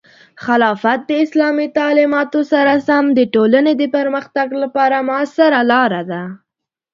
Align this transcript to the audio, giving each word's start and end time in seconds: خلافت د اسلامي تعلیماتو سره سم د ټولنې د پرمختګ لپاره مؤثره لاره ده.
خلافت 0.43 0.99
د 1.09 1.11
اسلامي 1.25 1.67
تعلیماتو 1.79 2.39
سره 2.51 2.73
سم 2.87 3.03
د 3.17 3.19
ټولنې 3.33 3.73
د 3.77 3.83
پرمختګ 3.95 4.47
لپاره 4.63 4.97
مؤثره 5.09 5.59
لاره 5.71 6.01
ده. 6.11 6.21